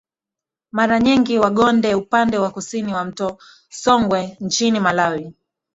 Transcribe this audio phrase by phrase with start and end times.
[0.71, 3.37] Mara nyingi Wagonde upande wa kusini ya mto
[3.69, 5.33] Songwe nchini Malawi